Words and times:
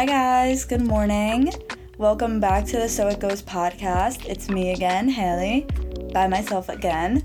Hi, 0.00 0.06
guys. 0.06 0.64
Good 0.64 0.80
morning. 0.80 1.52
Welcome 1.98 2.40
back 2.40 2.64
to 2.68 2.78
the 2.78 2.88
So 2.88 3.08
It 3.08 3.20
Goes 3.20 3.42
podcast. 3.42 4.24
It's 4.24 4.48
me 4.48 4.72
again, 4.72 5.10
Haley, 5.10 5.66
by 6.14 6.26
myself 6.26 6.70
again, 6.70 7.22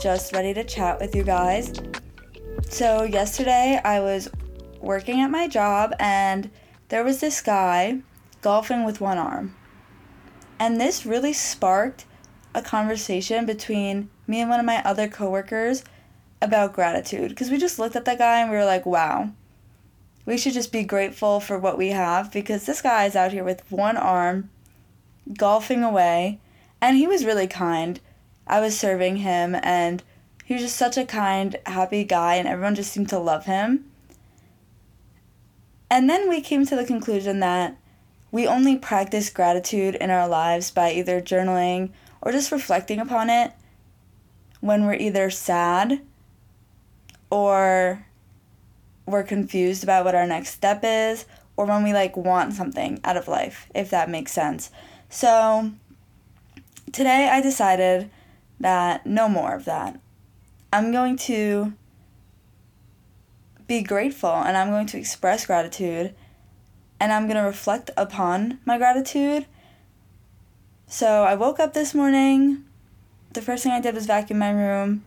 just 0.00 0.32
ready 0.32 0.54
to 0.54 0.64
chat 0.64 0.98
with 0.98 1.14
you 1.14 1.22
guys. 1.22 1.74
So, 2.70 3.02
yesterday 3.02 3.78
I 3.84 4.00
was 4.00 4.30
working 4.80 5.20
at 5.20 5.30
my 5.30 5.48
job 5.48 5.92
and 6.00 6.50
there 6.88 7.04
was 7.04 7.20
this 7.20 7.42
guy 7.42 7.98
golfing 8.40 8.84
with 8.84 9.02
one 9.02 9.18
arm. 9.18 9.54
And 10.58 10.80
this 10.80 11.04
really 11.04 11.34
sparked 11.34 12.06
a 12.54 12.62
conversation 12.62 13.44
between 13.44 14.08
me 14.26 14.40
and 14.40 14.48
one 14.48 14.60
of 14.60 14.64
my 14.64 14.82
other 14.82 15.08
coworkers 15.08 15.84
about 16.40 16.72
gratitude 16.72 17.28
because 17.28 17.50
we 17.50 17.58
just 17.58 17.78
looked 17.78 17.96
at 17.96 18.06
that 18.06 18.16
guy 18.16 18.40
and 18.40 18.50
we 18.50 18.56
were 18.56 18.64
like, 18.64 18.86
wow 18.86 19.28
we 20.26 20.38
should 20.38 20.54
just 20.54 20.72
be 20.72 20.84
grateful 20.84 21.40
for 21.40 21.58
what 21.58 21.76
we 21.76 21.88
have 21.88 22.32
because 22.32 22.64
this 22.64 22.80
guy 22.80 23.04
is 23.04 23.16
out 23.16 23.32
here 23.32 23.44
with 23.44 23.70
one 23.70 23.96
arm, 23.96 24.50
golfing 25.36 25.82
away, 25.82 26.40
and 26.80 26.96
he 26.96 27.06
was 27.06 27.24
really 27.24 27.46
kind. 27.46 28.00
I 28.46 28.60
was 28.60 28.78
serving 28.78 29.16
him, 29.16 29.54
and 29.62 30.02
he 30.44 30.54
was 30.54 30.62
just 30.62 30.76
such 30.76 30.96
a 30.96 31.04
kind, 31.04 31.56
happy 31.66 32.04
guy, 32.04 32.36
and 32.36 32.48
everyone 32.48 32.74
just 32.74 32.92
seemed 32.92 33.08
to 33.10 33.18
love 33.18 33.46
him. 33.46 33.84
And 35.90 36.08
then 36.08 36.28
we 36.28 36.40
came 36.40 36.66
to 36.66 36.76
the 36.76 36.84
conclusion 36.84 37.40
that 37.40 37.76
we 38.32 38.46
only 38.46 38.76
practice 38.76 39.30
gratitude 39.30 39.94
in 39.94 40.10
our 40.10 40.26
lives 40.26 40.70
by 40.70 40.92
either 40.92 41.20
journaling 41.20 41.90
or 42.20 42.32
just 42.32 42.50
reflecting 42.50 42.98
upon 42.98 43.30
it 43.30 43.52
when 44.60 44.86
we're 44.86 44.94
either 44.94 45.30
sad 45.30 46.00
or 47.30 48.06
we're 49.06 49.22
confused 49.22 49.82
about 49.82 50.04
what 50.04 50.14
our 50.14 50.26
next 50.26 50.50
step 50.50 50.80
is 50.82 51.26
or 51.56 51.66
when 51.66 51.82
we 51.84 51.92
like 51.92 52.16
want 52.16 52.52
something 52.54 53.00
out 53.04 53.16
of 53.16 53.28
life, 53.28 53.68
if 53.74 53.90
that 53.90 54.10
makes 54.10 54.32
sense. 54.32 54.70
So 55.08 55.70
today 56.92 57.28
I 57.30 57.40
decided 57.40 58.10
that 58.60 59.06
no 59.06 59.28
more 59.28 59.54
of 59.54 59.64
that. 59.66 60.00
I'm 60.72 60.90
going 60.90 61.16
to 61.18 61.72
be 63.66 63.82
grateful 63.82 64.30
and 64.30 64.56
I'm 64.56 64.70
going 64.70 64.86
to 64.86 64.98
express 64.98 65.46
gratitude 65.46 66.14
and 66.98 67.12
I'm 67.12 67.26
going 67.26 67.36
to 67.36 67.42
reflect 67.42 67.90
upon 67.96 68.58
my 68.64 68.78
gratitude. 68.78 69.46
So 70.86 71.24
I 71.24 71.34
woke 71.34 71.60
up 71.60 71.74
this 71.74 71.94
morning. 71.94 72.64
The 73.32 73.42
first 73.42 73.62
thing 73.62 73.72
I 73.72 73.80
did 73.80 73.94
was 73.94 74.06
vacuum 74.06 74.38
my 74.38 74.50
room. 74.50 75.04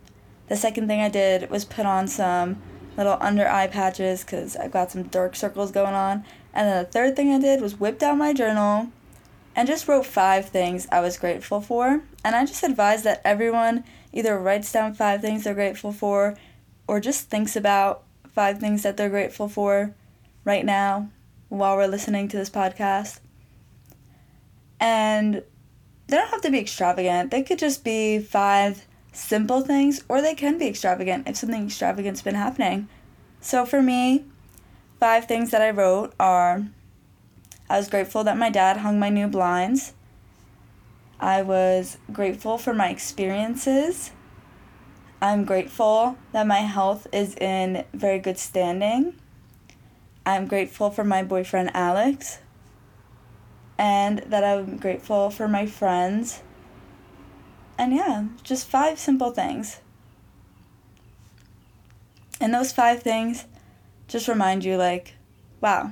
The 0.47 0.55
second 0.55 0.87
thing 0.87 1.01
I 1.01 1.09
did 1.09 1.49
was 1.49 1.65
put 1.65 1.85
on 1.85 2.07
some 2.07 2.61
little 2.97 3.17
under 3.21 3.47
eye 3.47 3.67
patches 3.67 4.23
because 4.23 4.55
I've 4.55 4.71
got 4.71 4.91
some 4.91 5.03
dark 5.03 5.35
circles 5.35 5.71
going 5.71 5.93
on. 5.93 6.25
And 6.53 6.67
then 6.67 6.83
the 6.83 6.89
third 6.89 7.15
thing 7.15 7.31
I 7.31 7.39
did 7.39 7.61
was 7.61 7.79
whip 7.79 8.01
out 8.01 8.17
my 8.17 8.33
journal 8.33 8.89
and 9.55 9.67
just 9.67 9.87
wrote 9.87 10.05
five 10.05 10.49
things 10.49 10.87
I 10.91 11.01
was 11.01 11.17
grateful 11.17 11.61
for. 11.61 12.01
And 12.25 12.35
I 12.35 12.45
just 12.45 12.63
advise 12.63 13.03
that 13.03 13.21
everyone 13.23 13.83
either 14.11 14.37
writes 14.39 14.71
down 14.71 14.93
five 14.93 15.21
things 15.21 15.43
they're 15.43 15.53
grateful 15.53 15.91
for 15.91 16.35
or 16.87 16.99
just 16.99 17.29
thinks 17.29 17.55
about 17.55 18.03
five 18.33 18.59
things 18.59 18.83
that 18.83 18.97
they're 18.97 19.09
grateful 19.09 19.47
for 19.47 19.93
right 20.43 20.65
now 20.65 21.09
while 21.49 21.75
we're 21.75 21.87
listening 21.87 22.27
to 22.29 22.37
this 22.37 22.49
podcast. 22.49 23.19
And 24.79 25.43
they 26.07 26.17
don't 26.17 26.29
have 26.29 26.41
to 26.41 26.51
be 26.51 26.59
extravagant, 26.59 27.31
they 27.31 27.43
could 27.43 27.59
just 27.59 27.83
be 27.83 28.19
five 28.19 28.86
simple 29.17 29.61
things, 29.61 30.03
or 30.07 30.21
they 30.21 30.35
can 30.35 30.57
be 30.57 30.67
extravagant 30.67 31.27
if 31.27 31.37
something 31.37 31.65
extravagant's 31.65 32.21
been 32.21 32.35
happening. 32.35 32.87
So 33.41 33.65
for 33.65 33.81
me, 33.81 34.25
five 34.99 35.25
things 35.25 35.51
that 35.51 35.61
I 35.61 35.71
wrote 35.71 36.13
are 36.19 36.67
I 37.69 37.77
was 37.77 37.89
grateful 37.89 38.23
that 38.23 38.37
my 38.37 38.49
dad 38.49 38.77
hung 38.77 38.99
my 38.99 39.09
new 39.09 39.27
blinds. 39.27 39.93
I 41.19 41.41
was 41.41 41.97
grateful 42.11 42.57
for 42.57 42.73
my 42.73 42.89
experiences. 42.89 44.11
I'm 45.21 45.45
grateful 45.45 46.17
that 46.31 46.45
my 46.45 46.59
health 46.59 47.07
is 47.11 47.35
in 47.35 47.83
very 47.93 48.19
good 48.19 48.37
standing. 48.37 49.15
I'm 50.25 50.45
grateful 50.45 50.91
for 50.91 51.03
my 51.03 51.23
boyfriend 51.23 51.71
Alex. 51.73 52.39
And 53.79 54.19
that 54.19 54.43
I'm 54.43 54.77
grateful 54.77 55.29
for 55.29 55.47
my 55.47 55.65
friends 55.65 56.41
and 57.77 57.93
yeah, 57.93 58.25
just 58.43 58.67
five 58.67 58.99
simple 58.99 59.31
things. 59.31 59.79
And 62.39 62.53
those 62.53 62.71
five 62.71 63.01
things 63.01 63.45
just 64.07 64.27
remind 64.27 64.63
you, 64.63 64.77
like, 64.77 65.15
wow, 65.61 65.91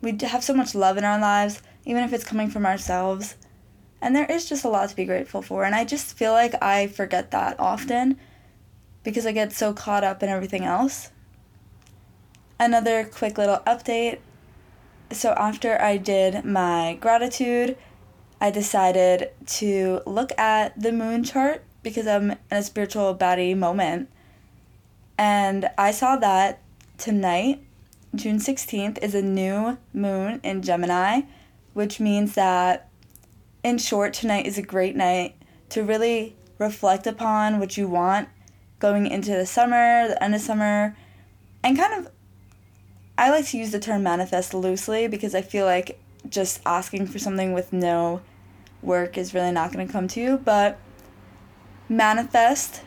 we 0.00 0.16
have 0.22 0.44
so 0.44 0.54
much 0.54 0.74
love 0.74 0.96
in 0.96 1.04
our 1.04 1.18
lives, 1.18 1.62
even 1.84 2.04
if 2.04 2.12
it's 2.12 2.24
coming 2.24 2.50
from 2.50 2.66
ourselves. 2.66 3.36
And 4.00 4.14
there 4.14 4.30
is 4.30 4.48
just 4.48 4.64
a 4.64 4.68
lot 4.68 4.90
to 4.90 4.96
be 4.96 5.06
grateful 5.06 5.40
for. 5.40 5.64
And 5.64 5.74
I 5.74 5.84
just 5.84 6.16
feel 6.16 6.32
like 6.32 6.62
I 6.62 6.86
forget 6.86 7.30
that 7.30 7.58
often 7.58 8.18
because 9.02 9.26
I 9.26 9.32
get 9.32 9.52
so 9.52 9.72
caught 9.72 10.04
up 10.04 10.22
in 10.22 10.28
everything 10.28 10.64
else. 10.64 11.10
Another 12.60 13.04
quick 13.04 13.38
little 13.38 13.58
update. 13.66 14.18
So, 15.10 15.32
after 15.32 15.80
I 15.80 15.96
did 15.96 16.44
my 16.44 16.98
gratitude 17.00 17.76
I 18.44 18.50
decided 18.50 19.30
to 19.46 20.02
look 20.04 20.38
at 20.38 20.78
the 20.78 20.92
moon 20.92 21.24
chart 21.24 21.64
because 21.82 22.06
I'm 22.06 22.32
in 22.32 22.38
a 22.50 22.62
spiritual 22.62 23.14
baddie 23.14 23.56
moment. 23.56 24.10
And 25.16 25.70
I 25.78 25.92
saw 25.92 26.16
that 26.16 26.60
tonight, 26.98 27.62
June 28.14 28.38
16th, 28.38 28.98
is 29.02 29.14
a 29.14 29.22
new 29.22 29.78
moon 29.94 30.40
in 30.42 30.60
Gemini, 30.60 31.22
which 31.72 32.00
means 32.00 32.34
that, 32.34 32.90
in 33.62 33.78
short, 33.78 34.12
tonight 34.12 34.44
is 34.44 34.58
a 34.58 34.62
great 34.62 34.94
night 34.94 35.36
to 35.70 35.82
really 35.82 36.36
reflect 36.58 37.06
upon 37.06 37.58
what 37.58 37.78
you 37.78 37.88
want 37.88 38.28
going 38.78 39.06
into 39.06 39.30
the 39.30 39.46
summer, 39.46 40.06
the 40.06 40.22
end 40.22 40.34
of 40.34 40.42
summer, 40.42 40.94
and 41.62 41.78
kind 41.78 41.94
of. 41.94 42.12
I 43.16 43.30
like 43.30 43.46
to 43.46 43.56
use 43.56 43.70
the 43.70 43.80
term 43.80 44.02
manifest 44.02 44.52
loosely 44.52 45.08
because 45.08 45.34
I 45.34 45.40
feel 45.40 45.64
like 45.64 45.98
just 46.28 46.60
asking 46.66 47.06
for 47.06 47.18
something 47.18 47.54
with 47.54 47.72
no 47.72 48.20
work 48.84 49.18
is 49.18 49.34
really 49.34 49.52
not 49.52 49.72
going 49.72 49.86
to 49.86 49.92
come 49.92 50.08
to 50.08 50.20
you, 50.20 50.38
but 50.38 50.78
manifest 51.88 52.82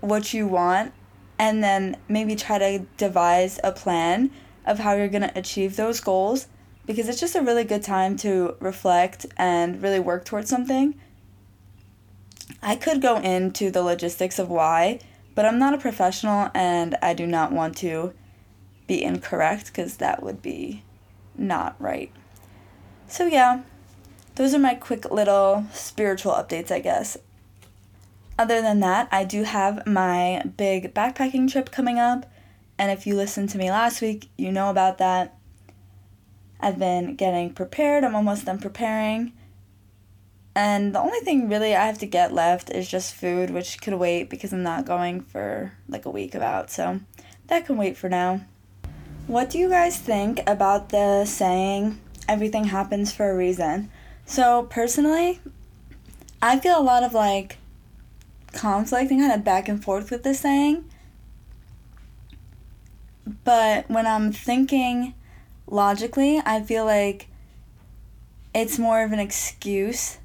what 0.00 0.32
you 0.32 0.46
want 0.46 0.92
and 1.38 1.62
then 1.62 1.96
maybe 2.08 2.36
try 2.36 2.58
to 2.58 2.86
devise 2.96 3.58
a 3.64 3.72
plan 3.72 4.30
of 4.66 4.78
how 4.78 4.94
you're 4.94 5.08
going 5.08 5.22
to 5.22 5.38
achieve 5.38 5.76
those 5.76 6.00
goals 6.00 6.48
because 6.86 7.08
it's 7.08 7.20
just 7.20 7.34
a 7.34 7.40
really 7.40 7.64
good 7.64 7.82
time 7.82 8.16
to 8.16 8.56
reflect 8.60 9.26
and 9.36 9.82
really 9.82 10.00
work 10.00 10.24
towards 10.24 10.50
something. 10.50 10.98
I 12.62 12.76
could 12.76 13.00
go 13.00 13.18
into 13.18 13.70
the 13.70 13.82
logistics 13.82 14.38
of 14.38 14.50
why, 14.50 15.00
but 15.34 15.44
I'm 15.44 15.58
not 15.58 15.74
a 15.74 15.78
professional 15.78 16.50
and 16.54 16.96
I 17.00 17.14
do 17.14 17.26
not 17.26 17.52
want 17.52 17.76
to 17.78 18.12
be 18.86 19.02
incorrect 19.02 19.66
because 19.66 19.96
that 19.98 20.22
would 20.22 20.42
be 20.42 20.82
not 21.36 21.74
right. 21.78 22.12
So, 23.06 23.26
yeah, 23.26 23.62
those 24.40 24.54
are 24.54 24.58
my 24.58 24.74
quick 24.74 25.10
little 25.10 25.66
spiritual 25.70 26.32
updates, 26.32 26.70
I 26.70 26.78
guess. 26.78 27.18
Other 28.38 28.62
than 28.62 28.80
that, 28.80 29.06
I 29.12 29.22
do 29.22 29.42
have 29.42 29.86
my 29.86 30.42
big 30.56 30.94
backpacking 30.94 31.52
trip 31.52 31.70
coming 31.70 31.98
up, 31.98 32.24
and 32.78 32.90
if 32.90 33.06
you 33.06 33.16
listened 33.16 33.50
to 33.50 33.58
me 33.58 33.70
last 33.70 34.00
week, 34.00 34.30
you 34.38 34.50
know 34.50 34.70
about 34.70 34.96
that. 34.96 35.36
I've 36.58 36.78
been 36.78 37.16
getting 37.16 37.52
prepared, 37.52 38.02
I'm 38.02 38.16
almost 38.16 38.46
done 38.46 38.58
preparing. 38.58 39.34
And 40.54 40.94
the 40.94 41.00
only 41.00 41.20
thing 41.20 41.50
really 41.50 41.76
I 41.76 41.84
have 41.84 41.98
to 41.98 42.06
get 42.06 42.32
left 42.32 42.70
is 42.70 42.88
just 42.88 43.14
food, 43.14 43.50
which 43.50 43.82
could 43.82 43.92
wait 43.92 44.30
because 44.30 44.54
I'm 44.54 44.62
not 44.62 44.86
going 44.86 45.20
for 45.20 45.74
like 45.86 46.06
a 46.06 46.10
week 46.10 46.34
about, 46.34 46.70
so 46.70 47.00
that 47.48 47.66
can 47.66 47.76
wait 47.76 47.98
for 47.98 48.08
now. 48.08 48.40
What 49.26 49.50
do 49.50 49.58
you 49.58 49.68
guys 49.68 49.98
think 49.98 50.40
about 50.46 50.88
the 50.88 51.26
saying, 51.26 52.00
everything 52.26 52.64
happens 52.64 53.12
for 53.12 53.30
a 53.30 53.36
reason? 53.36 53.90
So 54.30 54.62
personally, 54.70 55.40
I 56.40 56.60
feel 56.60 56.78
a 56.78 56.80
lot 56.80 57.02
of 57.02 57.12
like 57.12 57.56
conflict 58.52 59.10
and 59.10 59.18
kind 59.18 59.32
of 59.32 59.42
back 59.42 59.68
and 59.68 59.82
forth 59.82 60.12
with 60.12 60.22
this 60.22 60.38
saying. 60.38 60.84
But 63.42 63.90
when 63.90 64.06
I'm 64.06 64.30
thinking 64.30 65.14
logically, 65.66 66.40
I 66.46 66.62
feel 66.62 66.84
like 66.84 67.26
it's 68.54 68.78
more 68.78 69.02
of 69.02 69.10
an 69.10 69.18
excuse 69.18 70.18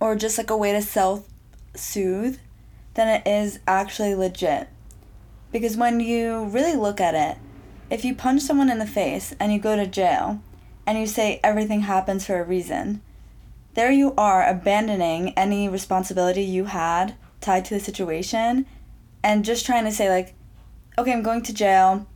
or 0.00 0.16
just 0.16 0.38
like 0.38 0.48
a 0.48 0.56
way 0.56 0.72
to 0.72 0.80
self 0.80 1.28
soothe 1.74 2.38
than 2.94 3.06
it 3.06 3.26
is 3.26 3.58
actually 3.68 4.14
legit. 4.14 4.68
Because 5.52 5.76
when 5.76 6.00
you 6.00 6.46
really 6.46 6.74
look 6.74 7.02
at 7.02 7.14
it, 7.14 7.36
if 7.90 8.02
you 8.02 8.14
punch 8.14 8.40
someone 8.40 8.70
in 8.70 8.78
the 8.78 8.86
face 8.86 9.34
and 9.38 9.52
you 9.52 9.58
go 9.58 9.76
to 9.76 9.86
jail, 9.86 10.40
and 10.86 10.98
you 10.98 11.06
say 11.06 11.40
everything 11.42 11.80
happens 11.80 12.24
for 12.24 12.40
a 12.40 12.44
reason, 12.44 13.02
there 13.74 13.90
you 13.90 14.14
are 14.16 14.46
abandoning 14.46 15.34
any 15.36 15.68
responsibility 15.68 16.42
you 16.42 16.66
had 16.66 17.14
tied 17.40 17.64
to 17.66 17.74
the 17.74 17.80
situation 17.80 18.64
and 19.22 19.44
just 19.44 19.66
trying 19.66 19.84
to 19.84 19.92
say, 19.92 20.08
like, 20.08 20.34
okay, 20.96 21.12
I'm 21.12 21.22
going 21.22 21.42
to 21.42 21.52
jail 21.52 22.06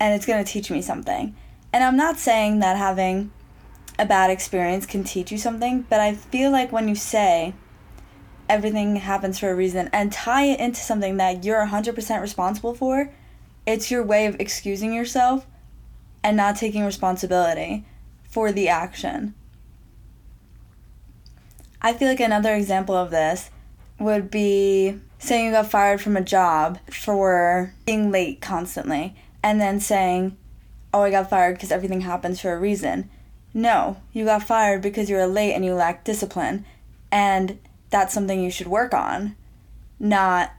and 0.00 0.14
it's 0.14 0.26
going 0.26 0.42
to 0.42 0.50
teach 0.50 0.70
me 0.70 0.80
something. 0.80 1.36
And 1.72 1.84
I'm 1.84 1.96
not 1.96 2.18
saying 2.18 2.60
that 2.60 2.76
having 2.76 3.30
a 3.98 4.06
bad 4.06 4.30
experience 4.30 4.86
can 4.86 5.04
teach 5.04 5.30
you 5.30 5.38
something, 5.38 5.82
but 5.88 6.00
I 6.00 6.14
feel 6.14 6.50
like 6.50 6.72
when 6.72 6.88
you 6.88 6.94
say 6.94 7.54
everything 8.48 8.96
happens 8.96 9.38
for 9.38 9.50
a 9.50 9.54
reason 9.54 9.88
and 9.92 10.12
tie 10.12 10.44
it 10.44 10.60
into 10.60 10.80
something 10.80 11.18
that 11.18 11.44
you're 11.44 11.66
100% 11.66 12.20
responsible 12.20 12.74
for, 12.74 13.12
it's 13.66 13.90
your 13.90 14.02
way 14.02 14.26
of 14.26 14.40
excusing 14.40 14.92
yourself 14.92 15.46
and 16.22 16.36
not 16.36 16.56
taking 16.56 16.84
responsibility 16.84 17.84
for 18.22 18.52
the 18.52 18.68
action. 18.68 19.34
I 21.80 21.92
feel 21.92 22.08
like 22.08 22.20
another 22.20 22.54
example 22.54 22.94
of 22.94 23.10
this 23.10 23.50
would 23.98 24.30
be 24.30 24.98
saying 25.18 25.46
you 25.46 25.52
got 25.52 25.70
fired 25.70 26.00
from 26.00 26.16
a 26.16 26.22
job 26.22 26.78
for 26.90 27.74
being 27.84 28.10
late 28.10 28.40
constantly 28.40 29.16
and 29.42 29.60
then 29.60 29.80
saying, 29.80 30.36
Oh, 30.94 31.02
I 31.02 31.10
got 31.10 31.30
fired 31.30 31.54
because 31.54 31.72
everything 31.72 32.02
happens 32.02 32.40
for 32.40 32.52
a 32.52 32.58
reason. 32.58 33.08
No, 33.54 33.96
you 34.12 34.24
got 34.24 34.42
fired 34.42 34.82
because 34.82 35.08
you 35.08 35.16
were 35.16 35.26
late 35.26 35.54
and 35.54 35.64
you 35.64 35.74
lacked 35.74 36.04
discipline. 36.04 36.64
And 37.10 37.58
that's 37.90 38.14
something 38.14 38.42
you 38.42 38.50
should 38.50 38.66
work 38.66 38.92
on. 38.94 39.36
Not 39.98 40.52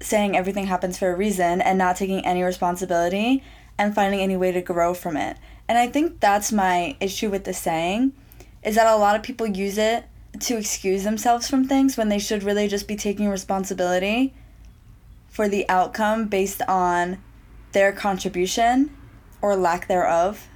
saying 0.00 0.36
everything 0.36 0.66
happens 0.66 0.98
for 0.98 1.10
a 1.10 1.16
reason 1.16 1.60
and 1.60 1.78
not 1.78 1.96
taking 1.96 2.24
any 2.24 2.42
responsibility 2.42 3.42
and 3.78 3.94
finding 3.94 4.20
any 4.20 4.36
way 4.36 4.52
to 4.52 4.60
grow 4.60 4.94
from 4.94 5.16
it. 5.16 5.36
And 5.68 5.78
I 5.78 5.88
think 5.88 6.20
that's 6.20 6.52
my 6.52 6.96
issue 7.00 7.30
with 7.30 7.44
the 7.44 7.52
saying 7.52 8.12
is 8.62 8.74
that 8.74 8.86
a 8.86 8.96
lot 8.96 9.16
of 9.16 9.22
people 9.22 9.46
use 9.46 9.78
it 9.78 10.04
to 10.40 10.56
excuse 10.56 11.04
themselves 11.04 11.48
from 11.48 11.66
things 11.66 11.96
when 11.96 12.08
they 12.08 12.18
should 12.18 12.42
really 12.42 12.68
just 12.68 12.88
be 12.88 12.96
taking 12.96 13.28
responsibility 13.28 14.34
for 15.28 15.48
the 15.48 15.68
outcome 15.68 16.26
based 16.26 16.62
on 16.68 17.18
their 17.72 17.92
contribution 17.92 18.94
or 19.40 19.56
lack 19.56 19.88
thereof. 19.88 20.48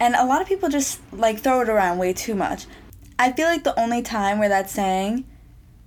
And 0.00 0.14
a 0.14 0.24
lot 0.24 0.40
of 0.40 0.48
people 0.48 0.68
just 0.68 1.00
like 1.12 1.38
throw 1.38 1.60
it 1.60 1.68
around 1.68 1.98
way 1.98 2.12
too 2.12 2.34
much. 2.34 2.66
I 3.18 3.32
feel 3.32 3.46
like 3.46 3.64
the 3.64 3.78
only 3.78 4.02
time 4.02 4.38
where 4.38 4.48
that 4.48 4.70
saying 4.70 5.24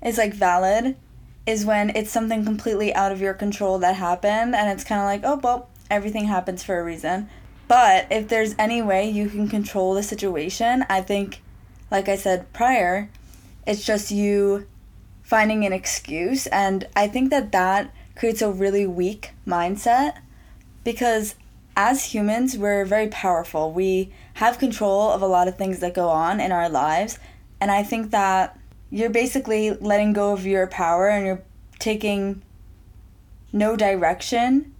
is 0.04 0.18
like 0.18 0.34
valid 0.34 0.98
is 1.46 1.66
when 1.66 1.90
it's 1.96 2.12
something 2.12 2.46
completely 2.46 2.94
out 2.94 3.12
of 3.12 3.22
your 3.22 3.34
control 3.34 3.80
that 3.80 3.96
happened 3.96 4.56
and 4.56 4.70
it's 4.70 4.84
kind 4.84 5.02
of 5.02 5.06
like, 5.06 5.22
oh, 5.24 5.40
well, 5.42 5.70
everything 5.90 6.26
happens 6.26 6.64
for 6.64 6.80
a 6.80 6.84
reason. 6.84 7.30
But 7.68 8.08
if 8.12 8.28
there's 8.28 8.56
any 8.60 8.82
way 8.82 9.10
you 9.10 9.30
can 9.30 9.48
control 9.48 9.94
the 9.94 10.04
situation, 10.04 10.86
I 10.90 11.02
think, 11.02 11.42
like 11.90 12.10
I 12.10 12.16
said 12.16 12.52
prior, 12.54 13.10
it's 13.66 13.86
just 13.86 14.12
you 14.12 14.68
finding 15.24 15.66
an 15.66 15.74
excuse. 15.74 16.48
And 16.48 16.88
I 16.96 17.08
think 17.08 17.30
that 17.30 17.52
that 17.54 17.94
creates 18.16 18.42
a 18.42 18.52
really 18.52 18.86
weak 18.86 19.32
mindset 19.48 20.18
because 20.84 21.36
as 21.76 22.14
humans, 22.14 22.58
we're 22.58 22.86
very 22.86 23.08
powerful. 23.08 23.72
We 23.72 24.12
have 24.36 24.60
control 24.60 25.10
of 25.10 25.22
a 25.22 25.28
lot 25.28 25.48
of 25.48 25.58
things 25.58 25.80
that 25.80 25.94
go 25.94 26.10
on 26.10 26.40
in 26.40 26.52
our 26.52 26.70
lives. 26.70 27.18
And 27.62 27.72
I 27.72 27.84
think 27.84 28.12
that 28.12 28.60
you're 28.92 29.10
basically 29.10 29.72
letting 29.72 30.14
go 30.14 30.34
of 30.34 30.46
your 30.46 30.68
power 30.68 31.08
and 31.08 31.26
you're 31.26 31.42
taking 31.80 32.44
no 33.54 33.76
direction 33.76 34.74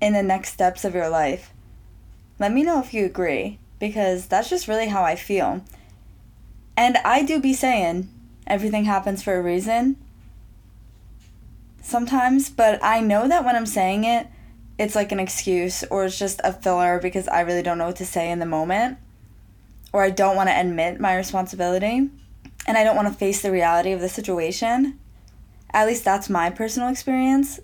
in 0.00 0.12
the 0.12 0.22
next 0.22 0.52
steps 0.52 0.84
of 0.84 0.94
your 0.94 1.08
life. 1.08 1.52
Let 2.40 2.52
me 2.52 2.64
know 2.64 2.80
if 2.80 2.92
you 2.92 3.06
agree, 3.06 3.58
because 3.78 4.26
that's 4.26 4.50
just 4.50 4.66
really 4.66 4.88
how 4.88 5.04
I 5.04 5.14
feel. 5.14 5.64
And 6.76 6.98
I 6.98 7.22
do 7.22 7.40
be 7.40 7.54
saying 7.54 8.08
everything 8.46 8.84
happens 8.84 9.22
for 9.22 9.36
a 9.36 9.42
reason 9.42 9.96
sometimes, 11.80 12.50
but 12.50 12.82
I 12.82 13.00
know 13.00 13.28
that 13.28 13.44
when 13.44 13.54
I'm 13.54 13.66
saying 13.66 14.04
it, 14.04 14.26
it's 14.78 14.96
like 14.96 15.12
an 15.12 15.20
excuse 15.20 15.84
or 15.84 16.04
it's 16.04 16.18
just 16.18 16.40
a 16.42 16.52
filler 16.52 16.98
because 17.00 17.28
I 17.28 17.42
really 17.42 17.62
don't 17.62 17.78
know 17.78 17.86
what 17.86 17.96
to 17.96 18.06
say 18.06 18.30
in 18.30 18.40
the 18.40 18.46
moment 18.46 18.98
or 19.92 20.02
I 20.02 20.10
don't 20.10 20.34
want 20.34 20.48
to 20.48 20.58
admit 20.58 20.98
my 20.98 21.14
responsibility 21.14 22.10
and 22.66 22.76
I 22.76 22.84
don't 22.84 22.96
want 22.96 23.08
to 23.08 23.14
face 23.14 23.42
the 23.42 23.50
reality 23.50 23.92
of 23.92 24.00
the 24.00 24.08
situation. 24.08 24.98
At 25.70 25.86
least 25.86 26.04
that's 26.04 26.30
my 26.30 26.50
personal 26.50 26.88
experience. 26.88 27.60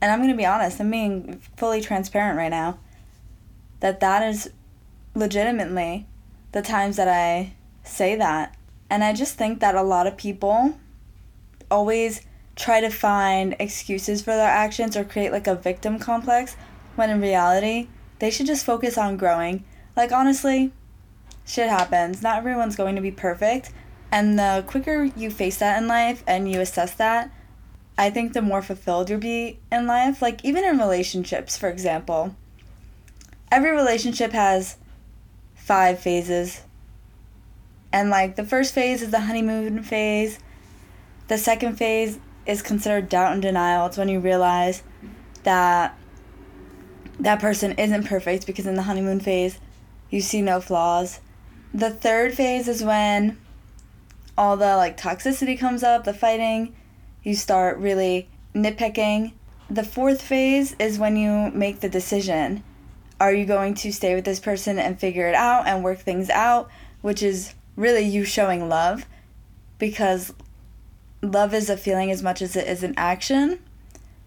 And 0.00 0.10
I'm 0.10 0.18
going 0.18 0.30
to 0.30 0.36
be 0.36 0.46
honest, 0.46 0.80
I'm 0.80 0.90
being 0.90 1.40
fully 1.56 1.80
transparent 1.80 2.36
right 2.36 2.50
now. 2.50 2.78
That 3.80 4.00
that 4.00 4.22
is 4.22 4.50
legitimately 5.14 6.06
the 6.52 6.62
times 6.62 6.96
that 6.96 7.08
I 7.08 7.54
say 7.84 8.16
that. 8.16 8.56
And 8.90 9.02
I 9.02 9.12
just 9.12 9.36
think 9.36 9.60
that 9.60 9.74
a 9.74 9.82
lot 9.82 10.06
of 10.06 10.16
people 10.16 10.78
always 11.70 12.22
try 12.54 12.80
to 12.80 12.90
find 12.90 13.54
excuses 13.58 14.22
for 14.22 14.30
their 14.30 14.48
actions 14.48 14.96
or 14.96 15.04
create 15.04 15.32
like 15.32 15.46
a 15.46 15.54
victim 15.54 15.98
complex 15.98 16.56
when 16.94 17.10
in 17.10 17.20
reality, 17.20 17.88
they 18.18 18.30
should 18.30 18.46
just 18.46 18.64
focus 18.64 18.96
on 18.96 19.16
growing. 19.16 19.64
Like, 19.96 20.12
honestly, 20.12 20.72
shit 21.46 21.68
happens. 21.68 22.22
Not 22.22 22.38
everyone's 22.38 22.76
going 22.76 22.96
to 22.96 23.02
be 23.02 23.10
perfect. 23.10 23.72
And 24.10 24.38
the 24.38 24.64
quicker 24.66 25.04
you 25.04 25.30
face 25.30 25.58
that 25.58 25.82
in 25.82 25.88
life 25.88 26.22
and 26.26 26.50
you 26.50 26.60
assess 26.60 26.94
that, 26.94 27.30
I 27.98 28.10
think 28.10 28.32
the 28.32 28.42
more 28.42 28.62
fulfilled 28.62 29.10
you'll 29.10 29.18
be 29.18 29.58
in 29.72 29.86
life. 29.86 30.22
Like, 30.22 30.44
even 30.44 30.64
in 30.64 30.78
relationships, 30.78 31.56
for 31.56 31.68
example, 31.68 32.34
every 33.50 33.70
relationship 33.70 34.32
has 34.32 34.76
five 35.54 35.98
phases. 35.98 36.62
And, 37.92 38.10
like, 38.10 38.36
the 38.36 38.44
first 38.44 38.74
phase 38.74 39.02
is 39.02 39.10
the 39.10 39.20
honeymoon 39.20 39.82
phase. 39.82 40.38
The 41.28 41.38
second 41.38 41.76
phase 41.76 42.18
is 42.44 42.62
considered 42.62 43.08
doubt 43.08 43.32
and 43.32 43.42
denial. 43.42 43.86
It's 43.86 43.96
when 43.96 44.08
you 44.08 44.20
realize 44.20 44.82
that 45.42 45.98
that 47.18 47.40
person 47.40 47.72
isn't 47.72 48.04
perfect 48.04 48.46
because 48.46 48.66
in 48.66 48.74
the 48.74 48.82
honeymoon 48.82 49.20
phase, 49.20 49.58
you 50.10 50.20
see 50.20 50.42
no 50.42 50.60
flaws. 50.60 51.20
The 51.72 51.90
third 51.90 52.34
phase 52.34 52.68
is 52.68 52.84
when 52.84 53.38
all 54.36 54.56
the 54.56 54.76
like 54.76 54.96
toxicity 54.96 55.58
comes 55.58 55.82
up, 55.82 56.04
the 56.04 56.14
fighting, 56.14 56.74
you 57.22 57.34
start 57.34 57.78
really 57.78 58.28
nitpicking. 58.54 59.32
The 59.68 59.84
fourth 59.84 60.22
phase 60.22 60.76
is 60.78 60.98
when 60.98 61.16
you 61.16 61.50
make 61.52 61.80
the 61.80 61.88
decision. 61.88 62.62
Are 63.18 63.32
you 63.32 63.46
going 63.46 63.74
to 63.76 63.92
stay 63.92 64.14
with 64.14 64.24
this 64.24 64.40
person 64.40 64.78
and 64.78 65.00
figure 65.00 65.26
it 65.26 65.34
out 65.34 65.66
and 65.66 65.82
work 65.82 65.98
things 65.98 66.28
out, 66.30 66.70
which 67.00 67.22
is 67.22 67.54
really 67.74 68.04
you 68.04 68.24
showing 68.24 68.68
love 68.68 69.06
because 69.78 70.32
love 71.22 71.54
is 71.54 71.68
a 71.70 71.76
feeling 71.76 72.10
as 72.10 72.22
much 72.22 72.42
as 72.42 72.56
it 72.56 72.66
is 72.66 72.82
an 72.82 72.94
action, 72.96 73.58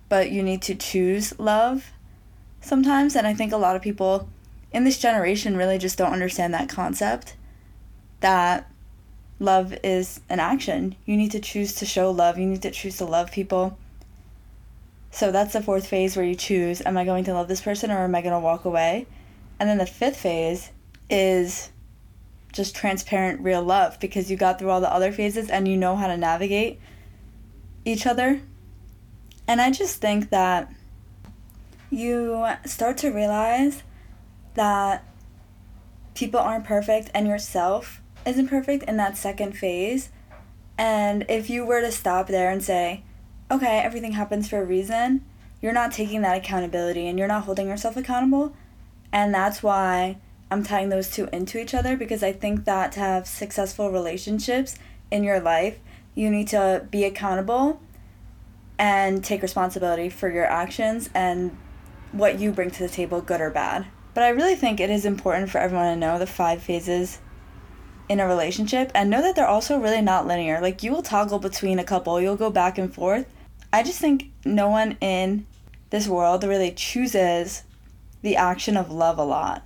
but 0.07 0.31
you 0.31 0.43
need 0.43 0.61
to 0.63 0.75
choose 0.75 1.37
love 1.39 1.91
sometimes. 2.61 3.15
And 3.15 3.25
I 3.25 3.33
think 3.33 3.51
a 3.51 3.57
lot 3.57 3.75
of 3.75 3.81
people 3.81 4.27
in 4.71 4.83
this 4.83 4.99
generation 4.99 5.57
really 5.57 5.77
just 5.77 5.97
don't 5.97 6.13
understand 6.13 6.53
that 6.53 6.69
concept 6.69 7.35
that 8.21 8.69
love 9.39 9.73
is 9.83 10.19
an 10.29 10.39
action. 10.39 10.95
You 11.05 11.17
need 11.17 11.31
to 11.31 11.39
choose 11.39 11.75
to 11.75 11.85
show 11.85 12.11
love, 12.11 12.37
you 12.37 12.45
need 12.45 12.61
to 12.61 12.71
choose 12.71 12.97
to 12.97 13.05
love 13.05 13.31
people. 13.31 13.77
So 15.11 15.31
that's 15.31 15.53
the 15.53 15.61
fourth 15.61 15.87
phase 15.87 16.15
where 16.15 16.25
you 16.25 16.35
choose 16.35 16.81
am 16.85 16.97
I 16.97 17.05
going 17.05 17.23
to 17.25 17.33
love 17.33 17.47
this 17.47 17.61
person 17.61 17.89
or 17.89 17.99
am 17.99 18.13
I 18.13 18.21
going 18.21 18.33
to 18.33 18.39
walk 18.39 18.65
away? 18.65 19.07
And 19.59 19.67
then 19.67 19.77
the 19.77 19.85
fifth 19.85 20.17
phase 20.17 20.69
is 21.09 21.71
just 22.53 22.75
transparent, 22.75 23.41
real 23.41 23.63
love 23.63 23.99
because 23.99 24.29
you 24.29 24.37
got 24.37 24.59
through 24.59 24.69
all 24.69 24.81
the 24.81 24.91
other 24.91 25.11
phases 25.11 25.49
and 25.49 25.67
you 25.67 25.77
know 25.77 25.95
how 25.95 26.07
to 26.07 26.17
navigate 26.17 26.79
each 27.85 28.05
other. 28.05 28.41
And 29.47 29.59
I 29.59 29.71
just 29.71 29.99
think 29.99 30.29
that 30.29 30.71
you 31.89 32.47
start 32.65 32.97
to 32.97 33.09
realize 33.09 33.83
that 34.53 35.03
people 36.13 36.39
aren't 36.39 36.65
perfect 36.65 37.09
and 37.13 37.27
yourself 37.27 38.01
isn't 38.25 38.47
perfect 38.47 38.83
in 38.83 38.97
that 38.97 39.17
second 39.17 39.53
phase. 39.53 40.09
And 40.77 41.25
if 41.27 41.49
you 41.49 41.65
were 41.65 41.81
to 41.81 41.91
stop 41.91 42.27
there 42.27 42.49
and 42.49 42.63
say, 42.63 43.03
okay, 43.51 43.79
everything 43.79 44.13
happens 44.13 44.47
for 44.47 44.61
a 44.61 44.65
reason, 44.65 45.25
you're 45.61 45.73
not 45.73 45.91
taking 45.91 46.21
that 46.21 46.37
accountability 46.37 47.07
and 47.07 47.19
you're 47.19 47.27
not 47.27 47.43
holding 47.43 47.67
yourself 47.67 47.97
accountable. 47.97 48.55
And 49.11 49.33
that's 49.33 49.61
why 49.61 50.17
I'm 50.51 50.63
tying 50.63 50.89
those 50.89 51.09
two 51.09 51.27
into 51.33 51.59
each 51.59 51.73
other 51.73 51.97
because 51.97 52.23
I 52.23 52.31
think 52.31 52.65
that 52.65 52.91
to 52.93 52.99
have 52.99 53.27
successful 53.27 53.91
relationships 53.91 54.77
in 55.11 55.23
your 55.23 55.39
life, 55.39 55.79
you 56.15 56.29
need 56.29 56.47
to 56.49 56.87
be 56.89 57.03
accountable 57.03 57.81
and 58.77 59.23
take 59.23 59.41
responsibility 59.41 60.09
for 60.09 60.29
your 60.29 60.45
actions 60.45 61.09
and 61.13 61.57
what 62.11 62.39
you 62.39 62.51
bring 62.51 62.71
to 62.71 62.83
the 62.83 62.89
table, 62.89 63.21
good 63.21 63.41
or 63.41 63.49
bad. 63.49 63.87
But 64.13 64.23
I 64.23 64.29
really 64.29 64.55
think 64.55 64.79
it 64.79 64.89
is 64.89 65.05
important 65.05 65.49
for 65.49 65.59
everyone 65.59 65.93
to 65.93 65.95
know 65.95 66.17
the 66.17 66.25
five 66.25 66.63
phases 66.63 67.19
in 68.09 68.19
a 68.19 68.27
relationship 68.27 68.91
and 68.95 69.09
know 69.09 69.21
that 69.21 69.35
they're 69.35 69.47
also 69.47 69.79
really 69.79 70.01
not 70.01 70.27
linear. 70.27 70.59
Like 70.59 70.83
you 70.83 70.91
will 70.91 71.03
toggle 71.03 71.39
between 71.39 71.79
a 71.79 71.83
couple, 71.83 72.19
you'll 72.19 72.35
go 72.35 72.49
back 72.49 72.77
and 72.77 72.93
forth. 72.93 73.27
I 73.71 73.83
just 73.83 73.99
think 73.99 74.31
no 74.43 74.67
one 74.67 74.97
in 74.99 75.45
this 75.91 76.07
world 76.07 76.43
really 76.43 76.71
chooses 76.71 77.63
the 78.23 78.35
action 78.35 78.75
of 78.75 78.91
love 78.91 79.19
a 79.19 79.23
lot. 79.23 79.63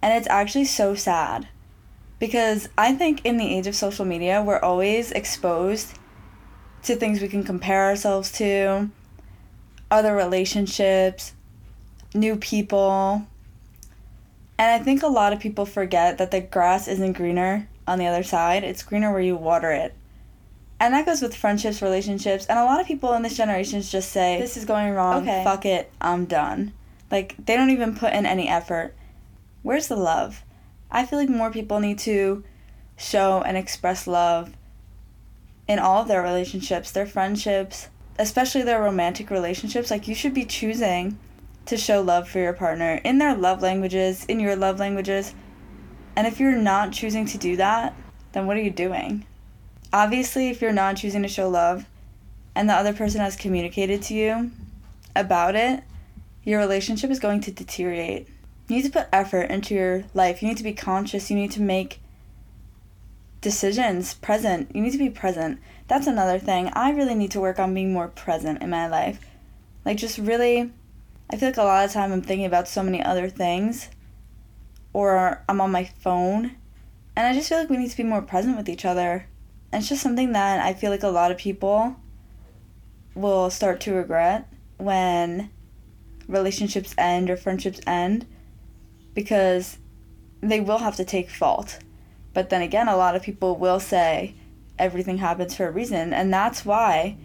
And 0.00 0.14
it's 0.14 0.28
actually 0.28 0.64
so 0.64 0.94
sad 0.94 1.46
because 2.18 2.68
I 2.78 2.94
think 2.94 3.24
in 3.24 3.36
the 3.36 3.54
age 3.54 3.66
of 3.66 3.76
social 3.76 4.04
media, 4.04 4.42
we're 4.42 4.58
always 4.58 5.12
exposed 5.12 5.98
to 6.84 6.96
things 6.96 7.20
we 7.20 7.28
can 7.28 7.44
compare 7.44 7.84
ourselves 7.84 8.32
to, 8.32 8.90
other 9.90 10.16
relationships, 10.16 11.34
new 12.14 12.36
people. 12.36 13.26
And 14.62 14.70
I 14.70 14.84
think 14.84 15.02
a 15.02 15.08
lot 15.08 15.32
of 15.32 15.40
people 15.40 15.66
forget 15.66 16.18
that 16.18 16.30
the 16.30 16.40
grass 16.40 16.86
isn't 16.86 17.14
greener 17.14 17.68
on 17.84 17.98
the 17.98 18.06
other 18.06 18.22
side, 18.22 18.62
it's 18.62 18.84
greener 18.84 19.10
where 19.10 19.20
you 19.20 19.34
water 19.34 19.72
it. 19.72 19.92
And 20.78 20.94
that 20.94 21.04
goes 21.04 21.20
with 21.20 21.34
friendships, 21.34 21.82
relationships, 21.82 22.46
and 22.46 22.60
a 22.60 22.64
lot 22.64 22.80
of 22.80 22.86
people 22.86 23.12
in 23.14 23.22
this 23.22 23.36
generation 23.36 23.82
just 23.82 24.12
say, 24.12 24.38
This 24.38 24.56
is 24.56 24.64
going 24.64 24.94
wrong, 24.94 25.22
okay. 25.22 25.42
fuck 25.42 25.66
it, 25.66 25.90
I'm 26.00 26.26
done. 26.26 26.72
Like, 27.10 27.34
they 27.44 27.56
don't 27.56 27.70
even 27.70 27.96
put 27.96 28.12
in 28.12 28.24
any 28.24 28.48
effort. 28.48 28.94
Where's 29.62 29.88
the 29.88 29.96
love? 29.96 30.44
I 30.92 31.06
feel 31.06 31.18
like 31.18 31.28
more 31.28 31.50
people 31.50 31.80
need 31.80 31.98
to 32.00 32.44
show 32.96 33.42
and 33.42 33.56
express 33.56 34.06
love 34.06 34.52
in 35.66 35.80
all 35.80 36.02
of 36.02 36.08
their 36.08 36.22
relationships, 36.22 36.92
their 36.92 37.06
friendships, 37.06 37.88
especially 38.16 38.62
their 38.62 38.80
romantic 38.80 39.28
relationships. 39.28 39.90
Like, 39.90 40.06
you 40.06 40.14
should 40.14 40.34
be 40.34 40.44
choosing 40.44 41.18
to 41.66 41.76
show 41.76 42.00
love 42.00 42.28
for 42.28 42.38
your 42.38 42.52
partner 42.52 43.00
in 43.04 43.18
their 43.18 43.34
love 43.34 43.62
languages, 43.62 44.24
in 44.26 44.40
your 44.40 44.56
love 44.56 44.78
languages. 44.78 45.34
And 46.16 46.26
if 46.26 46.40
you're 46.40 46.56
not 46.56 46.92
choosing 46.92 47.26
to 47.26 47.38
do 47.38 47.56
that, 47.56 47.94
then 48.32 48.46
what 48.46 48.56
are 48.56 48.62
you 48.62 48.70
doing? 48.70 49.26
Obviously, 49.92 50.48
if 50.48 50.60
you're 50.60 50.72
not 50.72 50.96
choosing 50.96 51.22
to 51.22 51.28
show 51.28 51.48
love 51.48 51.86
and 52.54 52.68
the 52.68 52.74
other 52.74 52.92
person 52.92 53.20
has 53.20 53.36
communicated 53.36 54.02
to 54.02 54.14
you 54.14 54.50
about 55.14 55.54
it, 55.54 55.82
your 56.44 56.58
relationship 56.58 57.10
is 57.10 57.20
going 57.20 57.40
to 57.42 57.52
deteriorate. 57.52 58.28
You 58.68 58.76
need 58.76 58.84
to 58.84 58.90
put 58.90 59.08
effort 59.12 59.50
into 59.50 59.74
your 59.74 60.04
life. 60.14 60.42
You 60.42 60.48
need 60.48 60.56
to 60.56 60.64
be 60.64 60.72
conscious. 60.72 61.30
You 61.30 61.36
need 61.36 61.52
to 61.52 61.62
make 61.62 62.00
decisions 63.40 64.14
present. 64.14 64.74
You 64.74 64.82
need 64.82 64.92
to 64.92 64.98
be 64.98 65.10
present. 65.10 65.60
That's 65.88 66.06
another 66.06 66.38
thing. 66.38 66.70
I 66.72 66.90
really 66.90 67.14
need 67.14 67.32
to 67.32 67.40
work 67.40 67.58
on 67.58 67.74
being 67.74 67.92
more 67.92 68.08
present 68.08 68.62
in 68.62 68.70
my 68.70 68.88
life. 68.88 69.20
Like, 69.84 69.98
just 69.98 70.18
really 70.18 70.72
I 71.32 71.36
feel 71.36 71.48
like 71.48 71.56
a 71.56 71.62
lot 71.62 71.86
of 71.86 71.92
time 71.92 72.12
I'm 72.12 72.20
thinking 72.20 72.44
about 72.44 72.68
so 72.68 72.82
many 72.82 73.02
other 73.02 73.30
things 73.30 73.88
or 74.92 75.42
I'm 75.48 75.62
on 75.62 75.72
my 75.72 75.84
phone 75.84 76.56
and 77.16 77.26
I 77.26 77.32
just 77.32 77.48
feel 77.48 77.58
like 77.58 77.70
we 77.70 77.78
need 77.78 77.90
to 77.90 77.96
be 77.96 78.02
more 78.02 78.20
present 78.20 78.56
with 78.56 78.68
each 78.68 78.84
other. 78.84 79.26
And 79.72 79.80
it's 79.80 79.88
just 79.88 80.02
something 80.02 80.32
that 80.32 80.60
I 80.60 80.74
feel 80.74 80.90
like 80.90 81.02
a 81.02 81.08
lot 81.08 81.30
of 81.30 81.38
people 81.38 81.96
will 83.14 83.48
start 83.48 83.80
to 83.80 83.94
regret 83.94 84.46
when 84.76 85.50
relationships 86.28 86.94
end 86.98 87.30
or 87.30 87.36
friendships 87.36 87.80
end 87.86 88.26
because 89.14 89.78
they 90.42 90.60
will 90.60 90.78
have 90.78 90.96
to 90.96 91.04
take 91.04 91.30
fault. 91.30 91.78
But 92.34 92.50
then 92.50 92.62
again, 92.62 92.88
a 92.88 92.96
lot 92.96 93.16
of 93.16 93.22
people 93.22 93.56
will 93.56 93.80
say 93.80 94.34
everything 94.78 95.18
happens 95.18 95.54
for 95.54 95.66
a 95.66 95.70
reason, 95.70 96.12
and 96.12 96.32
that's 96.32 96.64
why 96.64 97.16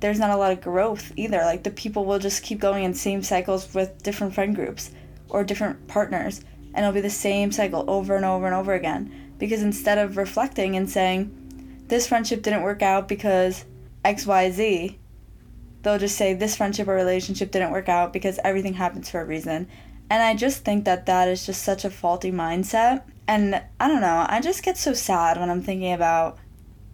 there's 0.00 0.18
not 0.18 0.30
a 0.30 0.36
lot 0.36 0.52
of 0.52 0.60
growth 0.60 1.12
either. 1.16 1.38
Like 1.38 1.62
the 1.62 1.70
people 1.70 2.04
will 2.04 2.18
just 2.18 2.42
keep 2.42 2.60
going 2.60 2.84
in 2.84 2.94
same 2.94 3.22
cycles 3.22 3.74
with 3.74 4.02
different 4.02 4.34
friend 4.34 4.54
groups 4.54 4.90
or 5.28 5.44
different 5.44 5.88
partners, 5.88 6.40
and 6.74 6.84
it'll 6.84 6.92
be 6.92 7.00
the 7.00 7.10
same 7.10 7.52
cycle 7.52 7.84
over 7.88 8.16
and 8.16 8.24
over 8.24 8.46
and 8.46 8.54
over 8.54 8.74
again. 8.74 9.34
Because 9.38 9.62
instead 9.62 9.98
of 9.98 10.16
reflecting 10.16 10.76
and 10.76 10.88
saying, 10.88 11.84
this 11.88 12.06
friendship 12.06 12.42
didn't 12.42 12.62
work 12.62 12.82
out 12.82 13.08
because 13.08 13.64
XYZ, 14.04 14.96
they'll 15.82 15.98
just 15.98 16.16
say, 16.16 16.34
this 16.34 16.56
friendship 16.56 16.88
or 16.88 16.94
relationship 16.94 17.50
didn't 17.50 17.72
work 17.72 17.88
out 17.88 18.12
because 18.12 18.38
everything 18.44 18.74
happens 18.74 19.08
for 19.08 19.20
a 19.20 19.24
reason. 19.24 19.68
And 20.10 20.22
I 20.22 20.34
just 20.34 20.64
think 20.64 20.84
that 20.84 21.06
that 21.06 21.28
is 21.28 21.46
just 21.46 21.62
such 21.62 21.84
a 21.84 21.90
faulty 21.90 22.32
mindset. 22.32 23.02
And 23.26 23.62
I 23.78 23.88
don't 23.88 24.00
know, 24.00 24.26
I 24.28 24.40
just 24.40 24.62
get 24.62 24.76
so 24.76 24.92
sad 24.94 25.38
when 25.38 25.50
I'm 25.50 25.62
thinking 25.62 25.92
about 25.92 26.38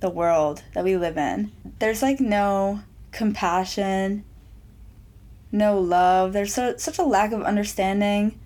the 0.00 0.10
world 0.10 0.62
that 0.74 0.84
we 0.84 0.96
live 0.96 1.16
in. 1.16 1.52
There's 1.78 2.02
like 2.02 2.20
no 2.20 2.80
compassion, 3.14 4.24
no 5.50 5.78
love. 5.78 6.32
There's 6.32 6.52
so, 6.52 6.76
such 6.76 6.98
a 6.98 7.04
lack 7.04 7.32
of 7.32 7.42
understanding, 7.42 8.38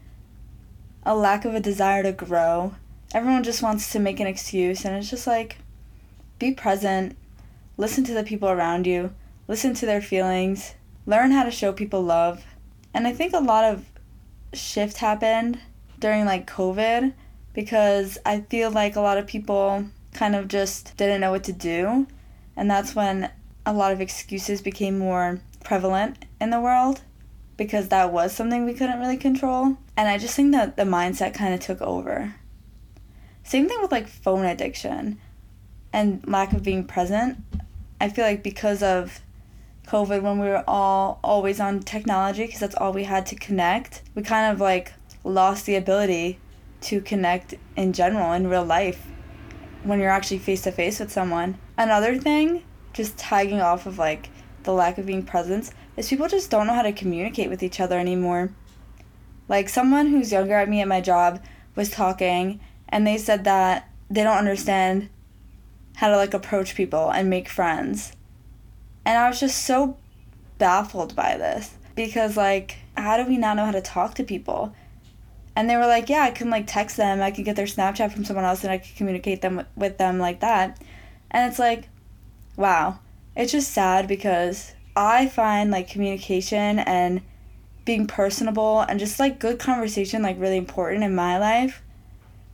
a 1.03 1.17
lack 1.17 1.45
of 1.45 1.55
a 1.55 1.61
desire 1.61 2.03
to 2.03 2.13
grow. 2.13 2.75
Everyone 3.13 3.43
just 3.43 3.63
wants 3.63 3.91
to 3.93 3.99
make 3.99 4.21
an 4.21 4.27
excuse, 4.27 4.85
and 4.85 4.95
it's 4.95 5.11
just 5.11 5.27
like 5.27 5.57
be 6.39 6.53
present, 6.53 7.17
listen 7.77 8.05
to 8.05 8.15
the 8.15 8.23
people 8.23 8.49
around 8.49 8.87
you, 8.87 9.13
listen 9.49 9.75
to 9.75 9.87
their 9.87 10.03
feelings, 10.03 10.75
learn 11.07 11.31
how 11.31 11.43
to 11.43 11.51
show 11.51 11.73
people 11.73 12.03
love. 12.03 12.45
And 12.93 13.07
I 13.07 13.13
think 13.13 13.33
a 13.33 13.39
lot 13.39 13.65
of 13.65 13.87
shift 14.53 14.99
happened 14.99 15.59
during 15.99 16.25
like 16.27 16.49
COVID 16.49 17.13
because 17.55 18.19
I 18.25 18.43
feel 18.43 18.71
like 18.71 18.97
a 18.97 19.01
lot 19.01 19.19
of 19.19 19.27
people 19.27 19.87
kind 20.13 20.37
of 20.37 20.49
just 20.49 20.97
didn't 20.97 21.21
know 21.21 21.31
what 21.31 21.45
to 21.45 21.53
do. 21.53 22.07
And 22.57 22.71
that's 22.71 22.95
when 22.95 23.31
a 23.69 23.73
lot 23.75 23.93
of 23.93 24.01
excuses 24.01 24.63
became 24.63 24.99
more 24.99 25.41
prevalent 25.63 26.25
in 26.41 26.49
the 26.49 26.59
world 26.59 27.03
because 27.59 27.89
that 27.89 28.11
was 28.11 28.33
something 28.33 28.65
we 28.65 28.73
couldn't 28.73 28.99
really 28.99 29.19
control. 29.19 29.77
And 29.95 30.09
I 30.09 30.17
just 30.17 30.35
think 30.35 30.53
that 30.53 30.79
the 30.79 30.85
mindset 30.85 31.35
kind 31.35 31.53
of 31.53 31.61
took 31.61 31.83
over. 31.83 32.35
Same 33.43 33.69
thing 33.69 33.79
with 33.83 33.93
like 33.93 34.09
phone 34.09 34.47
addiction 34.47 35.21
and 35.93 36.27
lack 36.27 36.55
of 36.55 36.63
being 36.63 36.85
present. 36.85 37.45
I 38.01 38.09
feel 38.09 38.25
like 38.25 38.43
because 38.43 38.83
of 38.83 39.21
COVID, 39.87 40.23
when 40.23 40.39
we 40.39 40.47
were 40.47 40.65
all 40.67 41.21
always 41.23 41.61
on 41.61 41.81
technology, 41.81 42.47
because 42.47 42.61
that's 42.61 42.75
all 42.75 42.95
we 42.95 43.05
had 43.05 43.27
to 43.27 43.37
connect, 43.37 44.01
we 44.15 44.23
kind 44.23 44.51
of 44.51 44.63
like 44.63 44.95
lost 45.25 45.67
the 45.67 45.77
ability 45.77 46.39
to 46.81 47.03
connect 47.03 47.55
in 47.77 47.93
general 47.93 48.33
in 48.33 48.47
real 48.47 48.65
life 48.65 49.05
when 49.83 50.01
you're 50.01 50.09
actually 50.09 50.39
face 50.39 50.63
to 50.63 50.73
face 50.73 51.01
with 51.01 51.13
someone. 51.13 51.59
Another 51.77 52.17
thing 52.17 52.63
just 52.99 53.17
tagging 53.17 53.61
off 53.61 53.87
of 53.87 53.97
like 53.97 54.29
the 54.65 54.73
lack 54.73 54.99
of 54.99 55.07
being 55.07 55.23
present 55.23 55.71
is 55.97 56.11
people 56.11 56.29
just 56.29 56.51
don't 56.51 56.67
know 56.67 56.75
how 56.75 56.83
to 56.83 56.93
communicate 56.93 57.49
with 57.49 57.63
each 57.63 57.81
other 57.81 57.99
anymore. 57.99 58.51
Like 59.49 59.69
someone 59.69 60.09
who's 60.09 60.33
younger 60.33 60.55
at 60.55 60.69
me 60.69 60.83
at 60.83 60.89
my 60.89 61.01
job 61.01 61.41
was 61.75 61.91
talking 61.91 62.61
and 62.89 63.07
they 63.07 63.17
said 63.17 63.45
that 63.45 63.89
they 64.11 64.23
don't 64.23 64.37
understand 64.37 65.09
how 65.97 66.09
to 66.09 66.17
like 66.17 66.35
approach 66.35 66.75
people 66.75 67.11
and 67.11 67.31
make 67.31 67.49
friends. 67.49 68.13
And 69.07 69.17
I 69.17 69.29
was 69.29 69.41
just 69.41 69.65
so 69.65 69.97
baffled 70.59 71.15
by 71.15 71.37
this 71.37 71.77
because 71.95 72.37
like 72.37 72.77
how 72.97 73.17
do 73.17 73.25
we 73.25 73.37
not 73.37 73.57
know 73.57 73.65
how 73.65 73.71
to 73.71 73.81
talk 73.81 74.15
to 74.17 74.25
people? 74.25 74.75
And 75.55 75.71
they 75.71 75.77
were 75.77 75.87
like, 75.87 76.09
yeah, 76.09 76.23
I 76.23 76.31
can 76.33 76.51
like 76.51 76.67
text 76.67 76.97
them, 76.97 77.23
I 77.23 77.31
can 77.31 77.45
get 77.45 77.55
their 77.55 77.67
Snapchat 77.67 78.13
from 78.13 78.25
someone 78.25 78.45
else 78.45 78.65
and 78.65 78.73
I 78.73 78.79
can 78.79 78.95
communicate 78.97 79.41
them 79.41 79.65
with 79.77 79.99
them 79.99 80.19
like 80.19 80.41
that. 80.41 80.83
And 81.31 81.49
it's 81.49 81.59
like 81.59 81.89
wow, 82.59 82.99
it's 83.37 83.53
just 83.53 83.73
sad 83.73 84.09
because 84.09 84.75
I 84.97 85.29
find 85.29 85.71
like 85.71 85.89
communication 85.89 86.81
and 86.81 87.23
being 87.85 88.07
personable 88.07 88.81
and 88.81 88.99
just 88.99 89.19
like 89.19 89.39
good 89.39 89.59
conversation 89.61 90.21
like 90.23 90.39
really 90.39 90.59
important 90.59 91.05
in 91.05 91.15
my 91.15 91.39
life. 91.39 91.83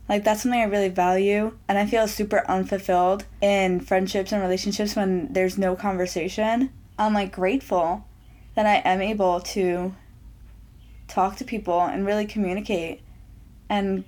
Like 0.07 0.23
that's 0.23 0.43
something 0.43 0.61
I 0.61 0.65
really 0.65 0.89
value 0.89 1.57
and 1.67 1.77
I 1.79 1.87
feel 1.87 2.07
super 2.07 2.45
unfulfilled 2.47 3.25
in 3.41 3.79
friendships 3.79 4.31
and 4.31 4.41
relationships 4.41 4.95
when 4.95 5.33
there's 5.33 5.57
no 5.57 5.75
conversation. 5.75 6.71
I'm 6.99 7.15
like 7.15 7.33
grateful 7.33 8.05
that 8.53 8.67
I 8.67 8.87
am 8.89 9.01
able 9.01 9.41
to 9.41 9.95
talk 11.07 11.35
to 11.37 11.43
people 11.43 11.81
and 11.81 12.05
really 12.05 12.27
communicate 12.27 13.01
and 13.69 14.03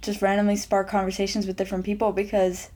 just 0.00 0.22
randomly 0.22 0.56
spark 0.56 0.88
conversations 0.88 1.46
with 1.46 1.56
different 1.56 1.84
people 1.84 2.12
because 2.12 2.70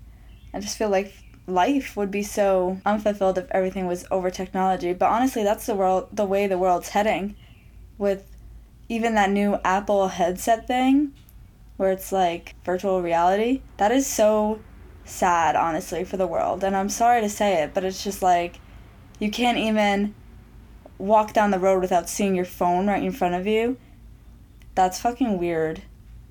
I 0.52 0.60
just 0.60 0.76
feel 0.76 0.90
like 0.90 1.14
life 1.48 1.96
would 1.96 2.10
be 2.10 2.22
so 2.22 2.80
unfulfilled 2.84 3.38
if 3.38 3.50
everything 3.50 3.86
was 3.86 4.06
over 4.10 4.30
technology. 4.30 4.92
But 4.92 5.10
honestly, 5.10 5.42
that's 5.42 5.66
the 5.66 5.74
world 5.74 6.08
the 6.12 6.24
way 6.24 6.46
the 6.46 6.58
world's 6.58 6.90
heading 6.90 7.34
with 7.96 8.24
even 8.88 9.14
that 9.14 9.30
new 9.30 9.58
Apple 9.64 10.08
headset 10.08 10.66
thing 10.66 11.12
where 11.76 11.90
it's 11.90 12.12
like 12.12 12.54
virtual 12.64 13.02
reality. 13.02 13.62
That 13.76 13.92
is 13.92 14.06
so 14.06 14.60
sad, 15.04 15.56
honestly, 15.56 16.04
for 16.04 16.16
the 16.16 16.26
world. 16.26 16.62
And 16.62 16.76
I'm 16.76 16.88
sorry 16.88 17.20
to 17.22 17.28
say 17.28 17.62
it, 17.62 17.72
but 17.74 17.84
it's 17.84 18.04
just 18.04 18.22
like 18.22 18.60
you 19.18 19.30
can't 19.30 19.58
even 19.58 20.14
walk 20.98 21.32
down 21.32 21.50
the 21.50 21.58
road 21.58 21.80
without 21.80 22.08
seeing 22.08 22.34
your 22.34 22.44
phone 22.44 22.86
right 22.86 23.02
in 23.02 23.12
front 23.12 23.34
of 23.34 23.46
you. 23.46 23.76
That's 24.74 25.00
fucking 25.00 25.38
weird. 25.38 25.82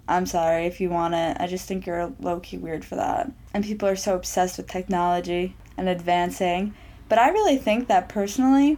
I'm 0.07 0.25
sorry 0.25 0.65
if 0.65 0.79
you 0.79 0.89
want 0.89 1.15
it. 1.15 1.37
I 1.39 1.47
just 1.47 1.67
think 1.67 1.85
you're 1.85 2.13
low 2.19 2.39
key 2.39 2.57
weird 2.57 2.85
for 2.85 2.95
that. 2.95 3.31
And 3.53 3.63
people 3.63 3.89
are 3.89 3.95
so 3.95 4.15
obsessed 4.15 4.57
with 4.57 4.67
technology 4.67 5.55
and 5.75 5.89
advancing. 5.89 6.73
But 7.09 7.19
I 7.19 7.29
really 7.29 7.57
think 7.57 7.87
that 7.87 8.09
personally, 8.09 8.77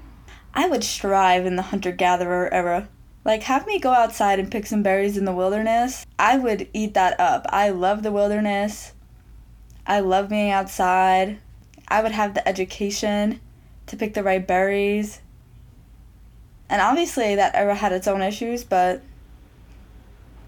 I 0.53 0.67
would 0.67 0.83
strive 0.83 1.45
in 1.45 1.55
the 1.55 1.61
hunter 1.63 1.91
gatherer 1.91 2.51
era. 2.53 2.89
Like, 3.25 3.43
have 3.43 3.67
me 3.67 3.79
go 3.79 3.91
outside 3.91 4.39
and 4.39 4.51
pick 4.51 4.65
some 4.65 4.81
berries 4.81 5.17
in 5.17 5.25
the 5.25 5.33
wilderness. 5.33 6.05
I 6.17 6.37
would 6.37 6.67
eat 6.73 6.93
that 6.95 7.19
up. 7.19 7.45
I 7.49 7.69
love 7.69 8.01
the 8.01 8.11
wilderness. 8.11 8.93
I 9.85 9.99
love 9.99 10.29
being 10.29 10.51
outside. 10.51 11.39
I 11.87 12.01
would 12.01 12.11
have 12.11 12.33
the 12.33 12.47
education 12.47 13.39
to 13.87 13.97
pick 13.97 14.13
the 14.13 14.23
right 14.23 14.45
berries. 14.45 15.21
And 16.69 16.81
obviously, 16.81 17.35
that 17.35 17.55
era 17.55 17.75
had 17.75 17.91
its 17.91 18.07
own 18.07 18.21
issues, 18.21 18.63
but 18.63 19.01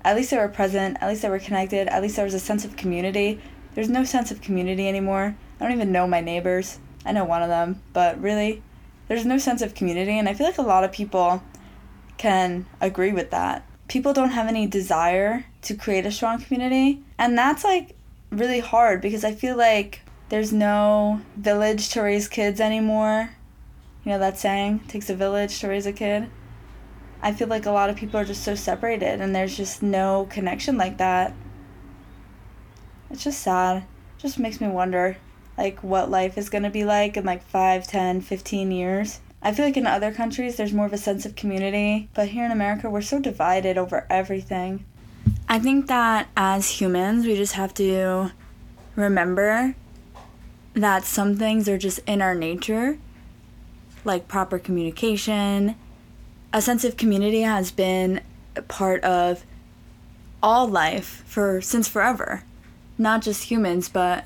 at 0.03 0.15
least 0.15 0.31
they 0.31 0.37
were 0.37 0.47
present, 0.47 0.97
at 1.01 1.07
least 1.07 1.21
they 1.21 1.29
were 1.29 1.39
connected, 1.39 1.87
at 1.87 2.01
least 2.01 2.15
there 2.15 2.25
was 2.25 2.33
a 2.33 2.39
sense 2.39 2.65
of 2.65 2.75
community. 2.75 3.41
There's 3.75 3.89
no 3.89 4.03
sense 4.03 4.31
of 4.31 4.41
community 4.41 4.87
anymore. 4.87 5.35
I 5.59 5.63
don't 5.63 5.73
even 5.73 5.91
know 5.91 6.07
my 6.07 6.21
neighbors. 6.21 6.79
I 7.05 7.11
know 7.11 7.25
one 7.25 7.41
of 7.41 7.49
them, 7.49 7.81
but 7.93 8.21
really, 8.21 8.61
there's 9.07 9.25
no 9.25 9.37
sense 9.37 9.61
of 9.61 9.75
community, 9.75 10.17
and 10.17 10.29
I 10.29 10.33
feel 10.33 10.47
like 10.47 10.57
a 10.57 10.63
lot 10.63 10.83
of 10.83 10.91
people 10.91 11.43
can 12.17 12.65
agree 12.79 13.11
with 13.11 13.31
that. 13.31 13.65
People 13.87 14.13
don't 14.13 14.29
have 14.29 14.47
any 14.47 14.67
desire 14.67 15.45
to 15.63 15.75
create 15.75 16.05
a 16.05 16.11
strong 16.11 16.41
community, 16.41 17.03
and 17.17 17.37
that's 17.37 17.63
like 17.63 17.95
really 18.29 18.59
hard 18.59 19.01
because 19.01 19.23
I 19.23 19.33
feel 19.33 19.57
like 19.57 20.01
there's 20.29 20.53
no 20.53 21.21
village 21.35 21.89
to 21.89 22.01
raise 22.01 22.27
kids 22.27 22.61
anymore. 22.61 23.31
You 24.05 24.13
know 24.13 24.19
that 24.19 24.37
saying, 24.37 24.79
takes 24.87 25.09
a 25.09 25.15
village 25.15 25.59
to 25.59 25.67
raise 25.67 25.85
a 25.85 25.91
kid. 25.91 26.29
I 27.21 27.33
feel 27.33 27.47
like 27.47 27.65
a 27.65 27.71
lot 27.71 27.89
of 27.89 27.95
people 27.95 28.19
are 28.19 28.25
just 28.25 28.43
so 28.43 28.55
separated 28.55 29.21
and 29.21 29.35
there's 29.35 29.55
just 29.55 29.83
no 29.83 30.27
connection 30.29 30.77
like 30.77 30.97
that. 30.97 31.33
It's 33.09 33.23
just 33.23 33.41
sad. 33.41 33.77
It 33.77 34.21
just 34.21 34.39
makes 34.39 34.59
me 34.59 34.67
wonder 34.67 35.17
like 35.57 35.83
what 35.83 36.09
life 36.09 36.37
is 36.37 36.49
going 36.49 36.63
to 36.63 36.69
be 36.69 36.83
like 36.83 37.17
in 37.17 37.25
like 37.25 37.43
5, 37.43 37.85
10, 37.87 38.21
15 38.21 38.71
years. 38.71 39.19
I 39.43 39.53
feel 39.53 39.65
like 39.65 39.77
in 39.77 39.85
other 39.85 40.11
countries 40.11 40.55
there's 40.55 40.73
more 40.73 40.85
of 40.85 40.93
a 40.93 40.97
sense 40.97 41.25
of 41.25 41.35
community, 41.35 42.09
but 42.13 42.29
here 42.29 42.45
in 42.45 42.51
America 42.51 42.89
we're 42.89 43.01
so 43.01 43.19
divided 43.19 43.77
over 43.77 44.07
everything. 44.09 44.85
I 45.47 45.59
think 45.59 45.87
that 45.87 46.27
as 46.35 46.81
humans 46.81 47.25
we 47.25 47.35
just 47.35 47.53
have 47.53 47.73
to 47.75 48.31
remember 48.95 49.75
that 50.73 51.03
some 51.03 51.35
things 51.35 51.67
are 51.67 51.77
just 51.77 51.99
in 52.07 52.21
our 52.21 52.33
nature, 52.33 52.97
like 54.05 54.27
proper 54.27 54.57
communication. 54.57 55.75
A 56.53 56.61
sense 56.61 56.83
of 56.83 56.97
community 56.97 57.41
has 57.41 57.71
been 57.71 58.21
part 58.67 59.03
of 59.03 59.45
all 60.43 60.67
life 60.67 61.23
for 61.25 61.61
since 61.61 61.87
forever. 61.87 62.43
Not 62.97 63.21
just 63.21 63.43
humans, 63.43 63.87
but 63.87 64.25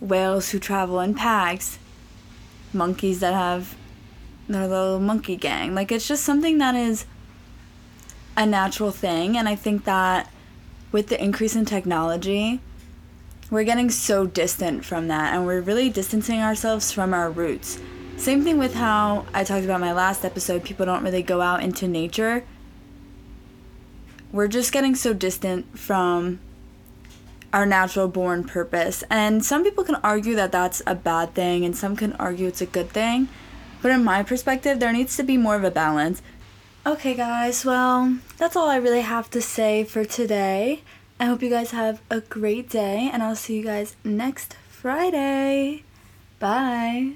whales 0.00 0.50
who 0.50 0.58
travel 0.58 1.00
in 1.00 1.14
packs, 1.14 1.78
monkeys 2.72 3.20
that 3.20 3.34
have 3.34 3.76
their 4.48 4.68
little 4.68 5.00
monkey 5.00 5.36
gang. 5.36 5.74
Like 5.74 5.90
it's 5.90 6.06
just 6.06 6.24
something 6.24 6.58
that 6.58 6.74
is 6.74 7.06
a 8.36 8.46
natural 8.46 8.92
thing 8.92 9.36
and 9.36 9.48
I 9.48 9.56
think 9.56 9.84
that 9.84 10.30
with 10.92 11.08
the 11.08 11.22
increase 11.22 11.56
in 11.56 11.64
technology, 11.64 12.60
we're 13.50 13.64
getting 13.64 13.90
so 13.90 14.26
distant 14.26 14.84
from 14.84 15.08
that 15.08 15.34
and 15.34 15.44
we're 15.44 15.60
really 15.60 15.90
distancing 15.90 16.40
ourselves 16.40 16.92
from 16.92 17.12
our 17.12 17.30
roots. 17.30 17.80
Same 18.18 18.42
thing 18.42 18.58
with 18.58 18.74
how 18.74 19.24
I 19.32 19.44
talked 19.44 19.64
about 19.64 19.80
my 19.80 19.92
last 19.92 20.24
episode, 20.24 20.64
people 20.64 20.84
don't 20.84 21.02
really 21.02 21.22
go 21.22 21.40
out 21.40 21.62
into 21.62 21.86
nature. 21.86 22.44
We're 24.32 24.48
just 24.48 24.72
getting 24.72 24.94
so 24.94 25.14
distant 25.14 25.78
from 25.78 26.40
our 27.52 27.64
natural 27.64 28.08
born 28.08 28.44
purpose. 28.44 29.04
And 29.08 29.44
some 29.44 29.62
people 29.64 29.84
can 29.84 29.94
argue 29.96 30.34
that 30.34 30.52
that's 30.52 30.82
a 30.86 30.94
bad 30.94 31.34
thing 31.34 31.64
and 31.64 31.76
some 31.76 31.96
can 31.96 32.12
argue 32.14 32.48
it's 32.48 32.60
a 32.60 32.66
good 32.66 32.90
thing. 32.90 33.28
But 33.80 33.92
in 33.92 34.04
my 34.04 34.22
perspective, 34.24 34.80
there 34.80 34.92
needs 34.92 35.16
to 35.16 35.22
be 35.22 35.36
more 35.36 35.54
of 35.54 35.64
a 35.64 35.70
balance. 35.70 36.20
Okay, 36.84 37.14
guys, 37.14 37.64
well, 37.64 38.18
that's 38.36 38.56
all 38.56 38.68
I 38.68 38.76
really 38.76 39.02
have 39.02 39.30
to 39.30 39.40
say 39.40 39.84
for 39.84 40.04
today. 40.04 40.82
I 41.20 41.26
hope 41.26 41.42
you 41.42 41.50
guys 41.50 41.70
have 41.70 42.00
a 42.10 42.20
great 42.20 42.68
day, 42.68 43.10
and 43.12 43.22
I'll 43.22 43.36
see 43.36 43.56
you 43.56 43.64
guys 43.64 43.96
next 44.04 44.54
Friday. 44.68 45.84
Bye. 46.38 47.14